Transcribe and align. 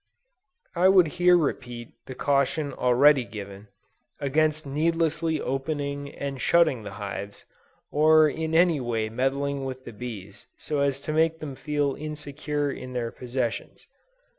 I 0.75 0.89
would 0.89 1.05
here 1.21 1.37
repeat 1.37 1.89
the 2.07 2.15
caution 2.15 2.73
already 2.73 3.23
given, 3.23 3.67
against 4.19 4.65
needlessly 4.65 5.39
opening 5.39 6.09
and 6.15 6.41
shutting 6.41 6.81
the 6.81 6.93
hives, 6.93 7.45
or 7.91 8.27
in 8.27 8.55
any 8.55 8.79
way 8.81 9.09
meddling 9.09 9.63
with 9.63 9.85
the 9.85 9.93
bees 9.93 10.47
so 10.57 10.79
as 10.79 11.01
to 11.01 11.13
make 11.13 11.37
them 11.37 11.55
feel 11.55 11.93
insecure 11.93 12.71
in 12.71 12.93
their 12.93 13.11
possessions. 13.11 13.85